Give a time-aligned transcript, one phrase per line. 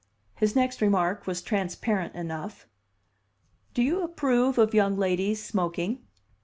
[0.33, 2.65] His next remark was transparent enough.
[3.75, 6.07] "Do you approve of young ladies smoking?"